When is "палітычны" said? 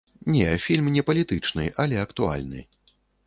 1.09-1.67